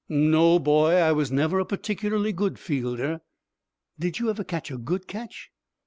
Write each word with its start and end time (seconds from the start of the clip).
"No, 0.09 0.57
boy. 0.57 0.93
I 0.95 1.11
was 1.11 1.31
never 1.31 1.59
a 1.59 1.63
particularly 1.65 2.33
good 2.33 2.57
fielder." 2.57 3.21
"Did 3.99 4.17
you 4.17 4.25
never 4.25 4.43
catch 4.43 4.71
a 4.71 4.77
good 4.79 5.05
catch?" 5.05 5.51